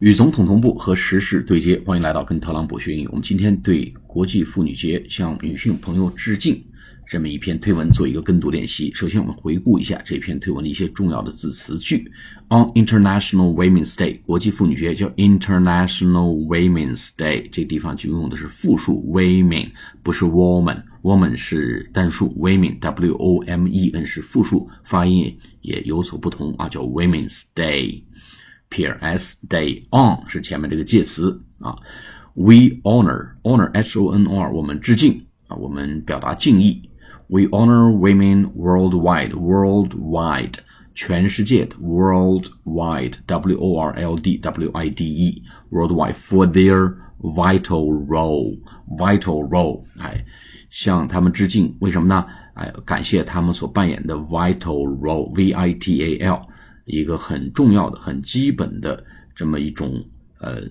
[0.00, 3.08] 与总统同步和时事对接，欢迎来到跟特朗普学英语。
[3.08, 6.64] 我们今天对国际妇女节向女性朋友致敬
[7.06, 8.90] 这么一篇推文做一个跟读练习。
[8.94, 12.10] 首先，我们回顾一下这篇推文的一些重要的字词句。
[12.48, 19.70] On International Women's Day，国际妇女节叫 International Women's Day，这地方就用的是复数 women，
[20.02, 28.02] 不是 woman，woman 是单数，women，w o m e n 是复数，发音也有所不同啊，叫 Women's Day。
[28.69, 29.37] P.S.
[29.47, 31.75] Day on 是前面这个介词啊。
[32.33, 36.89] We honor honor H O N O R 我们致敬啊，我们表达敬意。
[37.27, 40.55] We honor women worldwide worldwide
[40.93, 48.05] 全世界的 worldwide W O R L D W I D E worldwide for their vital
[48.05, 48.59] role
[48.97, 50.25] vital role 哎，
[50.69, 52.25] 向他们致敬，为什么呢？
[52.53, 56.41] 哎，感谢他们所扮演的 vital role V I T A L。
[56.90, 59.04] 一个很重要的、很基本的
[59.34, 60.04] 这么一种
[60.38, 60.62] 呃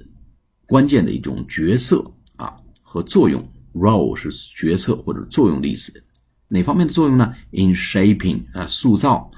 [0.66, 2.04] 关键的一种角色
[2.36, 3.42] 啊和作用
[3.74, 6.04] ，role 是角色或者作用的意思。
[6.48, 9.30] 哪方面的作用呢？In shaping 啊，塑造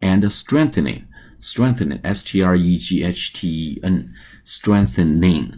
[0.00, 5.48] ，and strengthening，strengthening，s t r e g h t e n，strengthening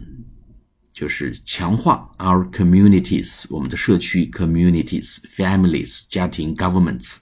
[0.93, 7.17] 就是强化 our communities，我们的社区 communities，families 家庭，governments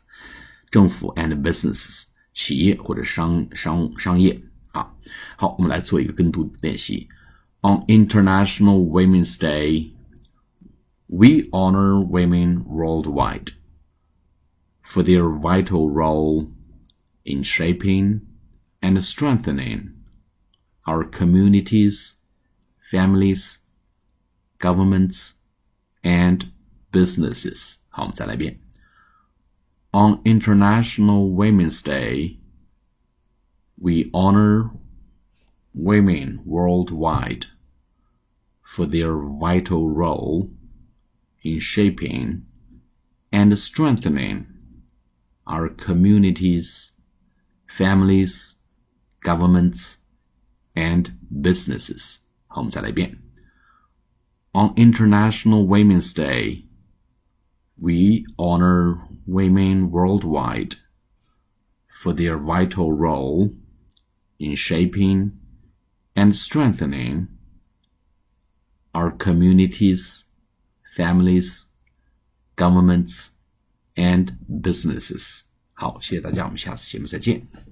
[0.69, 2.08] 政府 and businesses。
[2.38, 4.40] 企业或者商商商业
[4.72, 4.94] 啊。
[5.36, 7.08] 好，我们来做一个跟读练习。
[7.60, 9.92] On International Women's Day,
[11.06, 13.52] we honor women worldwide
[14.82, 16.48] for their vital role
[17.22, 18.20] in shaping
[18.80, 19.92] and strengthening
[20.84, 22.16] our communities,
[22.90, 23.56] families,
[24.58, 25.32] governments,
[26.02, 26.48] and
[26.92, 27.76] businesses.
[27.88, 28.60] 好，我们再来一遍。
[29.93, 32.37] On International Women's Day,
[33.79, 34.71] we honor
[35.73, 37.47] women worldwide
[38.61, 40.51] for their vital role
[41.41, 42.45] in shaping
[43.31, 44.47] and strengthening
[45.47, 46.91] our communities,
[47.67, 48.55] families,
[49.21, 49.97] governments,
[50.75, 52.19] and businesses.
[54.53, 56.65] On International Women's Day,
[57.79, 60.76] we honor women worldwide
[61.88, 63.54] for their vital role
[64.38, 65.32] in shaping
[66.14, 67.28] and strengthening
[68.94, 70.24] our communities,
[70.96, 71.66] families,
[72.56, 73.30] governments,
[73.96, 75.44] and businesses.
[75.72, 77.67] 好，谢谢大家，我们下次节目再见。